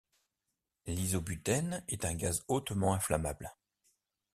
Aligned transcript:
L'isobutène 0.87 1.83
est 1.87 2.05
un 2.05 2.15
gaz 2.15 2.43
hautement 2.47 2.95
inflammable. 2.95 3.51